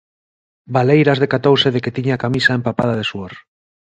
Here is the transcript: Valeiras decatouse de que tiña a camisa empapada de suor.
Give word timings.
Valeiras 0.75 1.21
decatouse 1.23 1.67
de 1.73 1.79
que 1.83 1.95
tiña 1.97 2.13
a 2.15 2.21
camisa 2.23 2.57
empapada 2.59 2.97
de 2.99 3.05
suor. 3.11 3.33